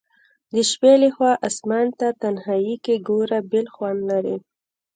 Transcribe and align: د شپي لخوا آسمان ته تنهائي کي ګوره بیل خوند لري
د 0.53 0.55
شپي 0.69 0.93
لخوا 1.03 1.31
آسمان 1.47 1.87
ته 1.99 2.07
تنهائي 2.21 2.75
کي 2.85 2.95
ګوره 3.07 3.39
بیل 3.51 3.67
خوند 3.75 4.01
لري 4.11 4.37